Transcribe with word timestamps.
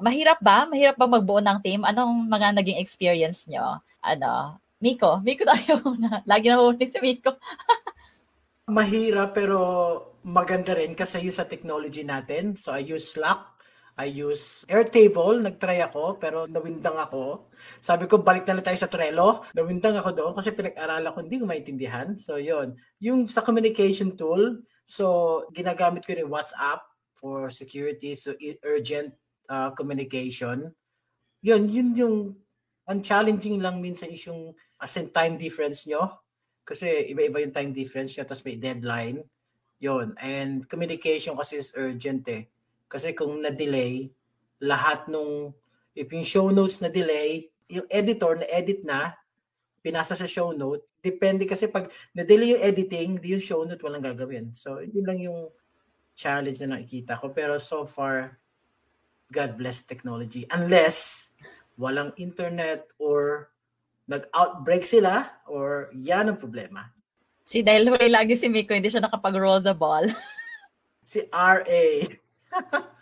Mahirap 0.00 0.40
ba? 0.40 0.64
Mahirap 0.64 0.96
ba 0.96 1.06
magbuo 1.06 1.44
ng 1.44 1.60
team? 1.60 1.84
Anong 1.84 2.26
mga 2.26 2.56
naging 2.56 2.80
experience 2.80 3.44
nyo? 3.46 3.84
Ano? 4.00 4.56
Miko? 4.80 5.20
Miko 5.20 5.44
tayo 5.44 5.84
na. 6.00 6.24
Lagi 6.30 6.48
na 6.48 6.56
huli 6.56 6.88
si 6.88 6.96
Miko. 7.04 7.36
Mahirap 8.76 9.36
pero 9.36 9.58
maganda 10.24 10.72
rin 10.72 10.96
kasi 10.96 11.20
yun 11.20 11.36
sa 11.36 11.44
technology 11.44 12.00
natin. 12.00 12.56
So 12.56 12.72
I 12.72 12.80
use 12.80 13.12
Slack, 13.12 13.60
I 14.00 14.08
use 14.08 14.64
Airtable, 14.72 15.36
nagtry 15.36 15.84
ako 15.84 16.16
pero 16.16 16.48
nawindang 16.48 16.96
ako. 16.96 17.52
Sabi 17.84 18.08
ko 18.08 18.24
balik 18.24 18.48
na 18.48 18.56
lang 18.56 18.64
tayo 18.64 18.80
sa 18.80 18.88
Trello. 18.88 19.44
Nawindang 19.52 20.00
ako 20.00 20.10
doon 20.16 20.32
kasi 20.32 20.56
pinag-aralan 20.56 21.12
ko 21.12 21.20
hindi 21.20 21.36
ko 21.36 21.44
maintindihan. 21.44 22.16
So 22.16 22.40
yun. 22.40 22.72
Yung 23.04 23.28
sa 23.28 23.44
communication 23.44 24.16
tool, 24.16 24.64
so 24.88 25.44
ginagamit 25.52 26.08
ko 26.08 26.16
rin 26.16 26.32
WhatsApp 26.32 26.80
for 27.20 27.52
security, 27.52 28.16
so 28.16 28.32
urgent 28.64 29.12
uh, 29.50 29.74
communication. 29.74 30.70
Yun, 31.42 31.66
yun 31.66 31.88
yung 31.98 32.16
ang 32.86 33.02
challenging 33.02 33.58
lang 33.58 33.82
minsan 33.82 34.14
is 34.14 34.22
yung 34.26 34.54
as 34.78 34.94
in 34.96 35.10
time 35.10 35.34
difference 35.34 35.84
nyo. 35.90 36.22
Kasi 36.62 37.10
iba-iba 37.10 37.42
yung 37.42 37.54
time 37.54 37.74
difference 37.74 38.14
nyo, 38.14 38.24
tapos 38.24 38.46
may 38.46 38.56
deadline. 38.56 39.18
Yun. 39.82 40.14
And 40.22 40.64
communication 40.70 41.34
kasi 41.34 41.58
is 41.58 41.74
urgent 41.74 42.26
eh. 42.30 42.46
Kasi 42.90 43.14
kung 43.14 43.38
na-delay, 43.42 44.10
lahat 44.62 45.06
nung, 45.06 45.54
if 45.94 46.10
yung 46.10 46.26
show 46.26 46.50
notes 46.50 46.82
na 46.82 46.90
delay, 46.90 47.50
yung 47.70 47.86
editor 47.86 48.34
na 48.38 48.46
edit 48.50 48.82
na, 48.82 49.14
pinasa 49.80 50.18
sa 50.18 50.26
show 50.26 50.52
note, 50.52 50.84
depende 51.00 51.46
kasi 51.48 51.70
pag 51.70 51.88
na-delay 52.12 52.58
yung 52.58 52.64
editing, 52.66 53.10
di 53.16 53.32
yung 53.38 53.44
show 53.44 53.62
note 53.64 53.80
walang 53.80 54.04
gagawin. 54.04 54.52
So, 54.52 54.82
yun 54.82 55.06
lang 55.06 55.22
yung 55.22 55.48
challenge 56.18 56.60
na 56.60 56.76
nakikita 56.76 57.16
ko. 57.16 57.32
Pero 57.32 57.56
so 57.62 57.86
far, 57.88 58.39
God 59.30 59.56
bless 59.56 59.86
technology. 59.86 60.44
Unless 60.50 61.30
walang 61.78 62.12
internet 62.18 62.90
or 62.98 63.50
nag-outbreak 64.10 64.82
sila 64.82 65.30
or 65.46 65.88
yan 65.94 66.34
ang 66.34 66.38
problema. 66.38 66.90
Si 67.46 67.62
dahil 67.62 67.90
wala 67.90 68.22
lagi 68.22 68.34
si 68.34 68.50
Miko, 68.50 68.74
hindi 68.74 68.90
siya 68.90 69.06
nakapag-roll 69.06 69.62
the 69.62 69.74
ball. 69.74 70.04
si 71.10 71.26
RA. 71.30 71.86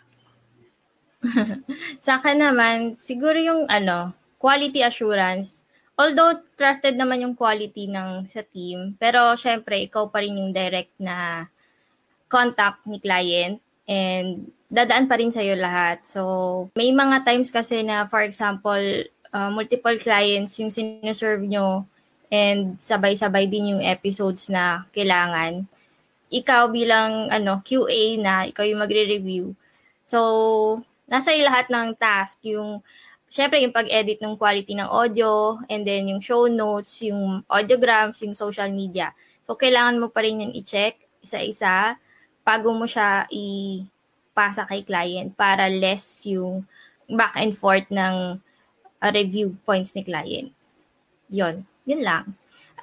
Sa 2.05 2.21
akin 2.21 2.37
naman, 2.39 2.95
siguro 2.95 3.35
yung 3.35 3.67
ano, 3.67 4.13
quality 4.39 4.85
assurance. 4.85 5.65
Although 5.99 6.39
trusted 6.55 6.95
naman 6.95 7.27
yung 7.27 7.35
quality 7.35 7.91
ng 7.91 8.23
sa 8.23 8.39
team, 8.39 8.95
pero 8.95 9.35
syempre 9.35 9.83
ikaw 9.83 10.07
pa 10.07 10.23
rin 10.23 10.39
yung 10.39 10.55
direct 10.55 10.95
na 10.95 11.49
contact 12.31 12.87
ni 12.87 13.03
client 13.03 13.59
and 13.83 14.47
dadaan 14.69 15.09
pa 15.09 15.17
rin 15.17 15.33
sa'yo 15.33 15.57
lahat. 15.57 16.05
So, 16.05 16.21
may 16.77 16.93
mga 16.93 17.25
times 17.25 17.49
kasi 17.49 17.81
na, 17.81 18.05
for 18.05 18.21
example, 18.21 18.81
uh, 19.33 19.49
multiple 19.49 19.97
clients 19.97 20.61
yung 20.61 20.69
sinuserve 20.69 21.41
nyo 21.41 21.83
and 22.29 22.77
sabay-sabay 22.77 23.49
din 23.49 23.75
yung 23.75 23.83
episodes 23.83 24.47
na 24.53 24.85
kailangan. 24.93 25.65
Ikaw 26.29 26.69
bilang 26.69 27.33
ano 27.33 27.65
QA 27.65 28.21
na, 28.21 28.45
ikaw 28.45 28.61
yung 28.61 28.85
magre-review. 28.85 29.57
So, 30.05 30.81
nasa 31.09 31.33
lahat 31.33 31.73
ng 31.73 31.97
task, 31.97 32.37
yung 32.45 32.85
syempre 33.33 33.57
yung 33.65 33.73
pag-edit 33.73 34.21
ng 34.21 34.37
quality 34.37 34.77
ng 34.77 34.89
audio, 34.89 35.57
and 35.65 35.81
then 35.81 36.13
yung 36.13 36.21
show 36.21 36.45
notes, 36.45 37.01
yung 37.01 37.41
audiograms, 37.49 38.21
yung 38.21 38.37
social 38.37 38.69
media. 38.69 39.09
So, 39.49 39.57
kailangan 39.57 39.97
mo 39.97 40.13
pa 40.13 40.21
rin 40.21 40.45
yung 40.45 40.53
i-check 40.53 41.01
isa-isa 41.25 41.97
bago 42.45 42.69
mo 42.71 42.85
siya 42.85 43.25
i- 43.33 43.85
pasa 44.39 44.63
kay 44.63 44.87
client 44.87 45.35
para 45.35 45.67
less 45.67 46.23
yung 46.23 46.63
back 47.11 47.35
and 47.35 47.59
forth 47.59 47.83
ng 47.91 48.39
uh, 49.03 49.11
review 49.11 49.51
points 49.67 49.91
ni 49.91 50.07
client. 50.07 50.55
Yon, 51.27 51.67
yun 51.83 51.99
lang. 51.99 52.31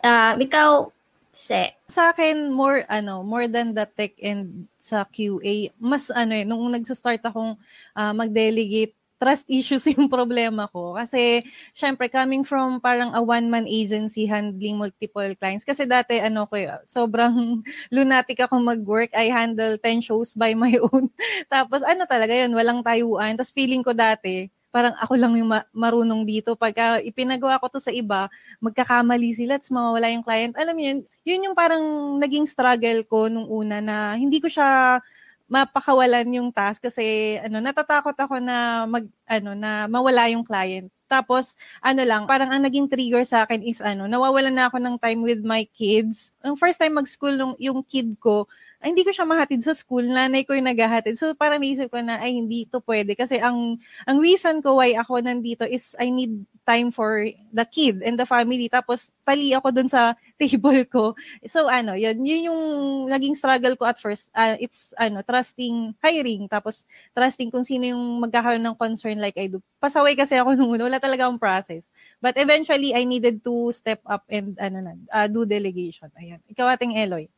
Uh, 0.05 0.37
ikaw, 0.37 0.93
Se. 1.37 1.77
Sa 1.85 2.17
akin, 2.17 2.49
more, 2.49 2.89
ano, 2.89 3.21
more 3.21 3.45
than 3.45 3.77
the 3.77 3.85
tech 3.85 4.17
and 4.25 4.65
sa 4.81 5.05
QA, 5.05 5.69
mas 5.77 6.09
ano 6.09 6.33
eh, 6.33 6.49
nung 6.49 6.65
nagsa-start 6.73 7.21
akong 7.29 7.61
uh, 7.93 8.13
mag-delegate 8.17 8.97
trust 9.17 9.49
issues 9.53 9.85
yung 9.91 10.09
problema 10.09 10.69
ko. 10.71 10.97
Kasi, 10.97 11.45
syempre, 11.73 12.09
coming 12.09 12.45
from 12.45 12.79
parang 12.81 13.13
a 13.17 13.21
one-man 13.21 13.65
agency 13.69 14.29
handling 14.29 14.77
multiple 14.77 15.29
clients. 15.37 15.65
Kasi 15.65 15.89
dati, 15.89 16.21
ano 16.21 16.45
ko, 16.49 16.57
sobrang 16.85 17.61
lunatic 17.97 18.41
ako 18.45 18.61
mag-work. 18.61 19.13
I 19.17 19.29
handle 19.33 19.77
10 19.81 20.05
shows 20.05 20.37
by 20.37 20.53
my 20.53 20.77
own. 20.93 21.09
Tapos, 21.49 21.81
ano 21.85 22.05
talaga 22.05 22.33
yun, 22.37 22.53
walang 22.53 22.85
tayuan. 22.85 23.35
Tapos, 23.35 23.53
feeling 23.53 23.83
ko 23.85 23.97
dati, 23.97 24.49
parang 24.77 24.93
ako 25.01 25.17
lang 25.17 25.33
yung 25.41 25.49
ma- 25.49 25.69
marunong 25.73 26.29
dito. 26.29 26.53
Pagka 26.53 27.01
ipinagawa 27.01 27.57
ko 27.57 27.73
to 27.73 27.81
sa 27.81 27.89
iba, 27.89 28.29
magkakamali 28.61 29.33
sila 29.33 29.57
at 29.57 29.65
mawawala 29.73 30.13
yung 30.13 30.21
client. 30.21 30.53
Alam 30.61 30.75
mo 30.77 30.83
yun, 30.85 30.99
yun 31.25 31.45
yung 31.49 31.57
parang 31.57 31.81
naging 32.21 32.45
struggle 32.45 33.01
ko 33.09 33.33
nung 33.33 33.49
una 33.49 33.81
na 33.81 34.21
hindi 34.21 34.37
ko 34.37 34.53
siya 34.53 35.01
mapakawalan 35.47 36.27
yung 36.35 36.51
task 36.51 36.83
kasi 36.83 37.39
ano 37.39 37.63
natatakot 37.63 38.15
ako 38.19 38.43
na 38.43 38.87
mag 38.91 39.07
ano 39.31 39.55
na 39.55 39.87
mawala 39.87 40.27
yung 40.31 40.43
client. 40.43 40.91
Tapos 41.07 41.55
ano 41.79 42.03
lang, 42.03 42.27
parang 42.27 42.51
ang 42.51 42.67
naging 42.67 42.91
trigger 42.91 43.23
sa 43.23 43.47
akin 43.47 43.63
is 43.63 43.79
ano, 43.79 44.11
nawawalan 44.11 44.51
na 44.51 44.67
ako 44.67 44.83
ng 44.83 44.97
time 44.99 45.23
with 45.23 45.43
my 45.47 45.63
kids. 45.71 46.35
Ang 46.43 46.59
first 46.59 46.83
time 46.83 46.99
mag-school 46.99 47.39
nung 47.39 47.55
yung 47.63 47.79
kid 47.87 48.19
ko, 48.19 48.51
ay, 48.83 48.93
hindi 48.93 49.07
ko 49.07 49.15
siya 49.15 49.25
mahatid 49.25 49.63
sa 49.65 49.73
school, 49.73 50.05
nanay 50.05 50.45
ko 50.45 50.53
yung 50.53 50.69
naghahatid. 50.69 51.17
So 51.17 51.33
parang 51.39 51.63
naisip 51.63 51.89
ko 51.95 52.03
na 52.03 52.19
ay 52.21 52.37
hindi 52.37 52.67
to 52.69 52.83
pwede 52.85 53.15
kasi 53.15 53.39
ang 53.41 53.79
ang 54.05 54.19
reason 54.19 54.59
ko 54.61 54.83
why 54.83 54.99
ako 54.99 55.23
nandito 55.23 55.65
is 55.65 55.95
I 55.97 56.11
need 56.11 56.43
time 56.67 56.91
for 56.91 57.23
the 57.55 57.63
kid 57.63 58.03
and 58.03 58.19
the 58.19 58.27
family. 58.27 58.67
Tapos 58.67 59.15
tali 59.23 59.55
ako 59.55 59.71
dun 59.71 59.87
sa 59.87 60.19
table 60.43 60.83
ko. 60.91 61.15
So 61.47 61.71
ano, 61.71 61.95
yun, 61.95 62.19
yun 62.27 62.51
yung 62.51 62.63
naging 63.09 63.39
struggle 63.39 63.79
ko 63.79 63.87
at 63.87 64.03
first. 64.03 64.29
Uh, 64.35 64.59
it's 64.59 64.91
ano, 64.99 65.23
trusting 65.23 65.95
hiring 66.03 66.51
tapos 66.51 66.83
trusting 67.15 67.55
kung 67.55 67.63
sino 67.63 67.87
yung 67.87 68.21
magkakaroon 68.27 68.67
ng 68.67 68.77
concern 68.77 69.23
like 69.23 69.39
I 69.39 69.47
do. 69.47 69.63
Pasaway 69.79 70.19
kasi 70.19 70.35
ako 70.35 70.59
nung 70.59 70.75
una, 70.75 70.91
wala 70.91 70.99
talaga 70.99 71.31
ang 71.31 71.39
process. 71.39 71.87
But 72.19 72.35
eventually 72.37 72.93
I 72.93 73.07
needed 73.07 73.47
to 73.47 73.71
step 73.71 74.03
up 74.03 74.27
and 74.27 74.59
ano 74.59 74.79
na, 74.83 74.93
uh, 75.15 75.31
do 75.31 75.47
delegation. 75.47 76.11
Ayan. 76.19 76.43
Ikaw 76.51 76.75
ating 76.75 76.99
Eloy. 76.99 77.31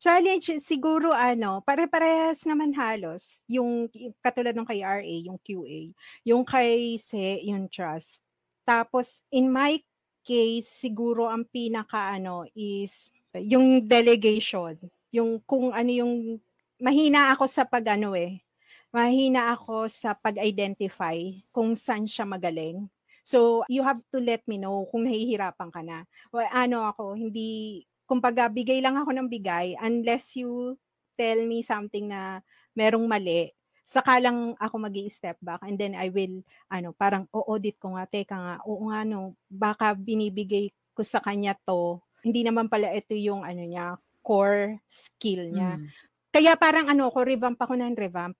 Challenge 0.00 0.64
siguro 0.64 1.12
ano, 1.12 1.60
pare-parehas 1.60 2.48
naman 2.48 2.72
halos. 2.72 3.36
Yung 3.44 3.84
katulad 4.24 4.56
ng 4.56 4.64
kay 4.64 4.80
RA, 4.80 5.16
yung 5.28 5.36
QA. 5.44 5.92
Yung 6.24 6.40
kay 6.40 6.96
SE, 6.96 7.44
yung 7.44 7.68
trust. 7.68 8.20
Tapos 8.70 9.26
in 9.34 9.50
my 9.50 9.82
case, 10.22 10.70
siguro 10.70 11.26
ang 11.26 11.42
pinaka 11.42 12.14
ano 12.14 12.46
is 12.54 12.94
yung 13.34 13.82
delegation. 13.82 14.78
Yung 15.10 15.42
kung 15.42 15.74
ano 15.74 15.90
yung 15.90 16.38
mahina 16.78 17.34
ako 17.34 17.50
sa 17.50 17.66
pag 17.66 17.98
ano 17.98 18.14
eh. 18.14 18.38
Mahina 18.94 19.58
ako 19.58 19.90
sa 19.90 20.14
pag-identify 20.14 21.18
kung 21.50 21.74
saan 21.74 22.06
siya 22.06 22.22
magaling. 22.22 22.86
So, 23.22 23.62
you 23.70 23.86
have 23.86 24.02
to 24.10 24.18
let 24.18 24.42
me 24.50 24.58
know 24.58 24.86
kung 24.90 25.06
nahihirapan 25.06 25.70
ka 25.70 25.82
na. 25.82 26.02
Well, 26.34 26.50
ano 26.50 26.82
ako, 26.90 27.14
hindi 27.14 27.82
kumbaga, 28.10 28.50
bigay 28.50 28.82
lang 28.82 28.98
ako 28.98 29.14
ng 29.14 29.30
bigay 29.30 29.78
unless 29.78 30.34
you 30.34 30.74
tell 31.14 31.38
me 31.46 31.62
something 31.62 32.10
na 32.10 32.42
merong 32.74 33.06
mali. 33.06 33.54
Saka 33.90 34.22
lang 34.22 34.54
ako 34.54 34.86
mag 34.86 34.94
step 35.10 35.34
back 35.42 35.66
and 35.66 35.74
then 35.74 35.98
I 35.98 36.14
will, 36.14 36.46
ano, 36.70 36.94
parang 36.94 37.26
o-audit 37.34 37.74
ko 37.82 37.98
nga, 37.98 38.06
teka 38.06 38.38
nga, 38.38 38.56
oo 38.62 38.86
nga, 38.86 39.02
no, 39.02 39.34
baka 39.50 39.98
binibigay 39.98 40.70
ko 40.94 41.02
sa 41.02 41.18
kanya 41.18 41.58
to, 41.66 41.98
hindi 42.22 42.46
naman 42.46 42.70
pala 42.70 42.94
ito 42.94 43.18
yung, 43.18 43.42
ano 43.42 43.66
niya, 43.66 43.98
core 44.22 44.78
skill 44.86 45.50
niya. 45.50 45.82
Mm. 45.82 45.90
Kaya 46.30 46.54
parang 46.54 46.86
ano 46.86 47.10
ko, 47.10 47.26
revamp 47.26 47.58
ako 47.58 47.74
ng 47.74 47.98
revamp. 47.98 48.38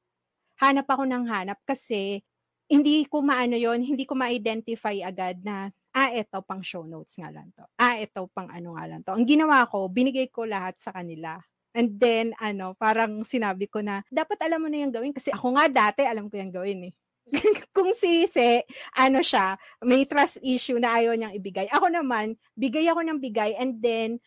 Hanap 0.63 0.87
ako 0.87 1.03
ng 1.11 1.27
hanap 1.27 1.59
kasi 1.67 2.23
hindi 2.71 3.03
ko 3.11 3.19
maano 3.19 3.59
yon 3.59 3.83
hindi 3.83 4.07
ko 4.07 4.15
ma-identify 4.15 5.03
agad 5.03 5.43
na, 5.43 5.75
ah, 5.91 6.15
ito 6.15 6.39
pang 6.47 6.63
show 6.63 6.87
notes 6.87 7.19
nga 7.19 7.35
lang 7.35 7.51
to. 7.59 7.67
Ah, 7.75 7.99
ito 7.99 8.31
pang 8.31 8.47
ano 8.47 8.79
nga 8.79 8.87
lang 8.87 9.03
to. 9.03 9.11
Ang 9.11 9.27
ginawa 9.27 9.67
ko, 9.67 9.91
binigay 9.91 10.31
ko 10.31 10.47
lahat 10.47 10.79
sa 10.79 10.95
kanila. 10.95 11.43
And 11.75 11.97
then, 11.99 12.35
ano, 12.43 12.75
parang 12.75 13.23
sinabi 13.23 13.71
ko 13.71 13.79
na, 13.81 14.03
dapat 14.11 14.39
alam 14.43 14.63
mo 14.63 14.69
na 14.69 14.83
yung 14.83 14.95
gawin 14.95 15.15
kasi 15.15 15.31
ako 15.31 15.55
nga 15.55 15.67
dati, 15.71 16.03
alam 16.03 16.27
ko 16.27 16.35
yung 16.35 16.51
gawin 16.55 16.91
eh. 16.91 16.93
Kung 17.77 17.95
si 17.95 18.27
Se, 18.27 18.67
ano 18.99 19.23
siya, 19.23 19.55
may 19.87 20.03
trust 20.03 20.43
issue 20.43 20.83
na 20.83 20.99
ayaw 20.99 21.15
niyang 21.15 21.37
ibigay. 21.39 21.71
Ako 21.71 21.87
naman, 21.87 22.35
bigay 22.59 22.91
ako 22.91 23.07
ng 23.07 23.19
bigay 23.23 23.55
and 23.55 23.79
then, 23.79 24.19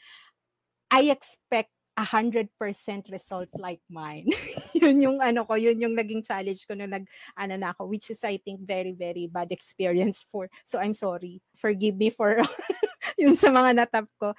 I 0.94 1.10
expect 1.10 1.74
a 1.98 2.06
hundred 2.06 2.50
percent 2.58 3.10
results 3.10 3.54
like 3.58 3.82
mine. 3.90 4.30
yun 4.78 5.02
yung 5.02 5.18
ano 5.22 5.46
ko, 5.46 5.58
yun 5.58 5.82
yung 5.82 5.98
naging 5.98 6.22
challenge 6.26 6.66
ko 6.70 6.78
na 6.78 6.86
nag, 6.86 7.06
ano 7.38 7.54
na 7.58 7.74
ako, 7.74 7.90
which 7.90 8.10
is 8.14 8.22
I 8.22 8.38
think 8.38 8.62
very, 8.62 8.94
very 8.94 9.26
bad 9.26 9.50
experience 9.50 10.26
for, 10.30 10.50
so 10.66 10.78
I'm 10.78 10.94
sorry. 10.94 11.42
Forgive 11.58 11.98
me 11.98 12.10
for 12.10 12.42
yun 13.22 13.38
sa 13.38 13.50
mga 13.50 13.78
natap 13.78 14.06
ko. 14.22 14.34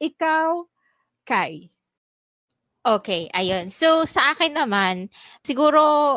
Ikaw, 0.00 0.64
Kai. 1.28 1.68
Okay, 2.88 3.28
ayun. 3.36 3.68
So, 3.68 4.08
sa 4.08 4.32
akin 4.32 4.56
naman, 4.56 5.12
siguro, 5.44 6.16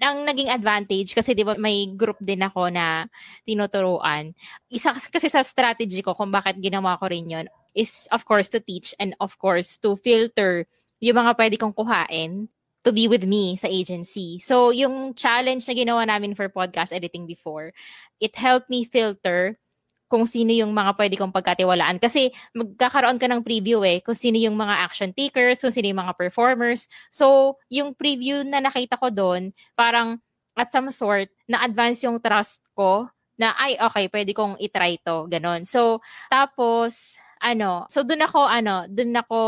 ang 0.00 0.24
naging 0.24 0.48
advantage, 0.48 1.12
kasi 1.12 1.36
di 1.36 1.44
ba 1.44 1.52
may 1.60 1.92
group 1.92 2.16
din 2.20 2.40
ako 2.40 2.72
na 2.72 3.04
tinuturuan. 3.44 4.32
Isa 4.72 4.96
kasi 4.96 5.28
sa 5.28 5.44
strategy 5.44 6.00
ko 6.00 6.16
kung 6.16 6.32
bakit 6.32 6.56
ginawa 6.64 6.96
ko 6.96 7.12
rin 7.12 7.28
yon 7.28 7.46
is, 7.76 8.08
of 8.08 8.24
course, 8.24 8.48
to 8.48 8.60
teach 8.60 8.96
and, 8.96 9.12
of 9.20 9.36
course, 9.36 9.76
to 9.76 10.00
filter 10.00 10.64
yung 11.04 11.20
mga 11.20 11.36
pwede 11.36 11.56
kong 11.60 11.76
kuhain 11.76 12.48
to 12.80 12.88
be 12.88 13.04
with 13.04 13.28
me 13.28 13.52
sa 13.60 13.68
agency. 13.68 14.40
So, 14.40 14.72
yung 14.72 15.12
challenge 15.12 15.68
na 15.68 15.76
ginawa 15.76 16.08
namin 16.08 16.32
for 16.32 16.48
podcast 16.48 16.88
editing 16.96 17.28
before, 17.28 17.76
it 18.16 18.32
helped 18.32 18.72
me 18.72 18.88
filter 18.88 19.60
kung 20.06 20.24
sino 20.26 20.54
yung 20.54 20.70
mga 20.70 20.94
pwede 20.94 21.14
kong 21.18 21.34
pagkatiwalaan. 21.34 21.98
Kasi 21.98 22.30
magkakaroon 22.54 23.18
ka 23.18 23.26
ng 23.26 23.42
preview 23.42 23.82
eh, 23.82 23.98
kung 24.02 24.14
sino 24.14 24.38
yung 24.38 24.54
mga 24.54 24.86
action 24.86 25.10
takers, 25.10 25.58
kung 25.58 25.74
sino 25.74 25.90
yung 25.90 26.02
mga 26.02 26.14
performers. 26.14 26.86
So, 27.10 27.58
yung 27.70 27.94
preview 27.94 28.46
na 28.46 28.62
nakita 28.62 28.94
ko 28.98 29.10
doon, 29.10 29.50
parang 29.74 30.22
at 30.56 30.72
some 30.72 30.88
sort, 30.88 31.28
na-advance 31.50 32.06
yung 32.08 32.16
trust 32.22 32.64
ko 32.72 33.12
na, 33.36 33.52
ay, 33.60 33.76
okay, 33.76 34.08
pwede 34.08 34.32
kong 34.32 34.56
itry 34.56 34.96
to, 35.04 35.28
ganon. 35.28 35.68
So, 35.68 36.00
tapos, 36.32 37.20
ano, 37.44 37.84
so 37.92 38.00
doon 38.00 38.24
ako, 38.24 38.40
ano, 38.48 38.88
doon 38.88 39.12
ako, 39.20 39.40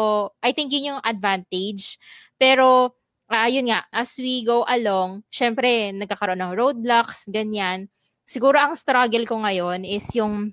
I 0.45 0.53
think 0.53 0.69
yun 0.77 0.93
yung 0.93 1.01
advantage. 1.01 1.97
Pero, 2.37 2.93
ayun 3.33 3.69
uh, 3.69 3.71
nga, 3.73 3.81
as 3.93 4.13
we 4.21 4.45
go 4.45 4.69
along, 4.69 5.25
syempre, 5.33 5.97
nagkakaroon 5.97 6.45
ng 6.45 6.53
roadblocks, 6.53 7.25
ganyan 7.33 7.89
siguro 8.29 8.61
ang 8.61 8.77
struggle 8.77 9.25
ko 9.25 9.41
ngayon 9.41 9.89
is 9.89 10.05
yung 10.13 10.53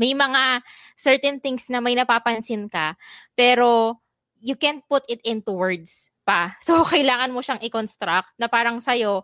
may 0.00 0.16
mga 0.16 0.64
certain 0.96 1.38
things 1.38 1.68
na 1.68 1.78
may 1.78 1.94
napapansin 1.94 2.66
ka, 2.66 2.96
pero 3.36 4.00
you 4.40 4.56
can't 4.56 4.82
put 4.88 5.04
it 5.06 5.20
into 5.22 5.52
words 5.52 6.08
pa. 6.24 6.56
So, 6.66 6.82
kailangan 6.82 7.30
mo 7.30 7.44
siyang 7.44 7.60
i-construct 7.60 8.32
na 8.40 8.48
parang 8.48 8.80
sa'yo, 8.80 9.22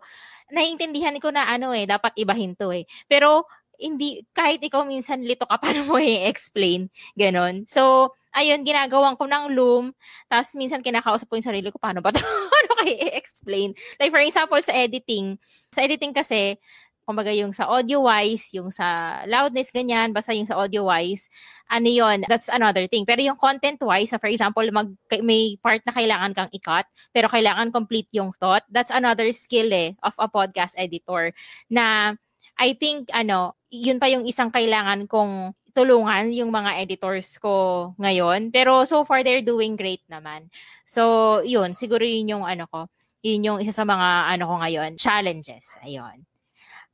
naiintindihan 0.53 1.17
ko 1.17 1.33
na 1.33 1.49
ano 1.49 1.73
eh, 1.73 1.89
dapat 1.89 2.13
ibahin 2.21 2.53
to 2.55 2.69
eh. 2.71 2.85
Pero, 3.09 3.49
hindi, 3.81 4.21
kahit 4.31 4.61
ikaw 4.61 4.85
minsan 4.85 5.25
lito 5.25 5.49
ka, 5.49 5.57
paano 5.63 5.89
mo 5.89 5.97
i-explain? 5.97 6.87
Ganon. 7.17 7.65
So, 7.65 8.13
ayun, 8.31 8.61
ginagawan 8.63 9.17
ko 9.17 9.25
ng 9.25 9.51
loom. 9.57 9.91
Tapos, 10.29 10.53
minsan 10.55 10.85
kinakausap 10.85 11.27
ko 11.27 11.35
yung 11.35 11.49
sarili 11.49 11.67
ko, 11.73 11.81
paano 11.81 11.99
ba 11.99 12.13
to? 12.13 12.21
paano 12.53 12.71
kayo 12.85 12.93
i-explain? 13.09 13.73
Like, 13.97 14.13
for 14.13 14.21
example, 14.21 14.61
sa 14.61 14.71
editing. 14.77 15.41
Sa 15.73 15.81
editing 15.83 16.13
kasi, 16.13 16.61
kumbaga 17.05 17.33
yung 17.33 17.51
sa 17.51 17.67
audio-wise, 17.67 18.55
yung 18.55 18.69
sa 18.69 19.19
loudness, 19.27 19.73
ganyan, 19.73 20.13
basta 20.13 20.31
yung 20.31 20.47
sa 20.47 20.57
audio-wise, 20.57 21.27
ano 21.67 21.87
yon 21.89 22.23
that's 22.27 22.47
another 22.47 22.85
thing. 22.87 23.03
Pero 23.03 23.21
yung 23.23 23.39
content-wise, 23.39 24.13
for 24.15 24.29
example, 24.29 24.63
mag, 24.71 24.89
may 25.23 25.57
part 25.59 25.81
na 25.83 25.93
kailangan 25.93 26.31
kang 26.37 26.51
i-cut, 26.53 26.87
pero 27.11 27.27
kailangan 27.27 27.73
complete 27.73 28.07
yung 28.13 28.31
thought, 28.37 28.63
that's 28.69 28.93
another 28.93 29.29
skill 29.33 29.69
eh, 29.73 29.97
of 30.05 30.13
a 30.21 30.27
podcast 30.29 30.77
editor, 30.77 31.33
na 31.67 32.15
I 32.61 32.77
think, 32.77 33.09
ano, 33.09 33.57
yun 33.73 33.97
pa 33.97 34.11
yung 34.11 34.27
isang 34.27 34.53
kailangan 34.53 35.09
kong 35.09 35.55
tulungan 35.71 36.35
yung 36.35 36.51
mga 36.51 36.83
editors 36.83 37.39
ko 37.39 37.91
ngayon. 37.95 38.51
Pero 38.51 38.83
so 38.83 39.07
far, 39.07 39.23
they're 39.23 39.43
doing 39.43 39.79
great 39.79 40.03
naman. 40.11 40.51
So, 40.83 41.39
yun, 41.47 41.71
siguro 41.71 42.03
yun 42.03 42.37
yung 42.37 42.45
ano 42.45 42.67
ko, 42.67 42.91
yun 43.23 43.47
yung 43.47 43.59
isa 43.63 43.71
sa 43.71 43.87
mga 43.87 44.37
ano 44.37 44.43
ko 44.51 44.55
ngayon, 44.61 44.91
challenges. 44.99 45.79
Ayun. 45.81 46.30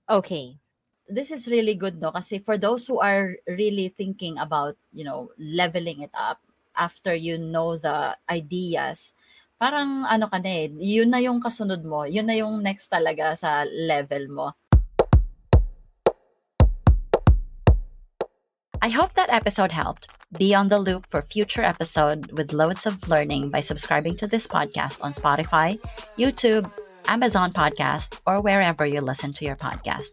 Okay. 0.07 0.56
This 1.07 1.31
is 1.36 1.51
really 1.51 1.75
good 1.75 2.00
no 2.00 2.15
kasi 2.15 2.39
for 2.39 2.56
those 2.56 2.88
who 2.88 3.00
are 3.04 3.36
really 3.48 3.92
thinking 3.92 4.39
about, 4.39 4.80
you 4.95 5.04
know, 5.04 5.31
leveling 5.36 6.00
it 6.00 6.12
up 6.15 6.39
after 6.75 7.12
you 7.12 7.36
know 7.36 7.75
the 7.75 8.15
ideas, 8.31 9.12
parang 9.59 10.07
ano 10.07 10.31
ka 10.31 10.39
na 10.39 10.63
eh, 10.63 10.71
yun 10.71 11.12
na 11.12 11.19
yung 11.19 11.44
kasunod 11.44 11.83
mo, 11.83 12.07
yun 12.07 12.24
na 12.24 12.39
yung 12.39 12.63
next 12.63 12.88
talaga 12.88 13.36
sa 13.36 13.68
level 13.68 14.31
mo. 14.31 14.48
I 18.80 18.88
hope 18.88 19.12
that 19.19 19.33
episode 19.33 19.75
helped. 19.75 20.07
Be 20.31 20.56
on 20.56 20.68
the 20.68 20.80
loop 20.80 21.07
for 21.12 21.24
future 21.24 21.63
episode 21.63 22.31
with 22.31 22.56
loads 22.56 22.86
of 22.86 23.03
learning 23.07 23.50
by 23.50 23.60
subscribing 23.60 24.15
to 24.24 24.27
this 24.27 24.48
podcast 24.48 25.03
on 25.03 25.12
Spotify, 25.12 25.80
YouTube, 26.19 26.71
Amazon 27.07 27.51
Podcast, 27.51 28.19
or 28.25 28.42
wherever 28.42 28.86
you 28.86 29.01
listen 29.01 29.31
to 29.33 29.45
your 29.45 29.56
podcast. 29.56 30.12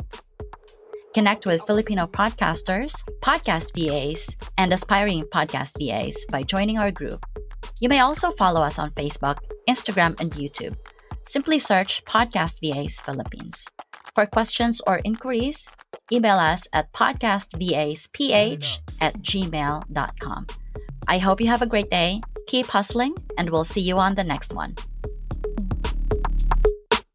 Connect 1.14 1.46
with 1.46 1.62
Filipino 1.62 2.06
podcasters, 2.06 3.05
podcast 3.20 3.70
VAs, 3.75 4.37
and 4.58 4.73
aspiring 4.73 5.25
podcast 5.32 5.79
VAs 5.79 6.25
by 6.31 6.43
joining 6.43 6.79
our 6.79 6.91
group. 6.91 7.25
You 7.81 7.88
may 7.88 8.00
also 8.00 8.31
follow 8.32 8.61
us 8.61 8.79
on 8.79 8.91
Facebook, 8.91 9.38
Instagram, 9.69 10.19
and 10.20 10.32
YouTube. 10.32 10.76
Simply 11.26 11.58
search 11.58 12.05
Podcast 12.05 12.61
VAs 12.61 13.00
Philippines. 13.00 13.67
For 14.14 14.26
questions 14.26 14.81
or 14.87 15.00
inquiries, 15.05 15.69
email 16.12 16.37
us 16.37 16.69
at 16.73 16.92
podcastvasph 16.92 18.78
at 19.00 19.14
gmail.com. 19.14 20.47
I 21.09 21.19
hope 21.19 21.40
you 21.40 21.49
have 21.49 21.62
a 21.62 21.66
great 21.66 21.90
day, 21.90 22.21
keep 22.47 22.66
hustling, 22.66 23.14
and 23.38 23.50
we'll 23.50 23.64
see 23.64 23.80
you 23.80 23.99
on 23.99 24.14
the 24.14 24.25
next 24.25 24.54
one. 24.54 24.75